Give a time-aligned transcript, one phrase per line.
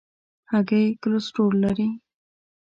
[0.51, 1.87] هګۍ کولیسټرول لري.